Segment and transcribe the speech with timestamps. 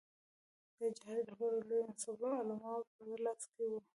[0.77, 3.79] د جهاد رهبري د لویو مذهبي علماوو په لاس کې وه.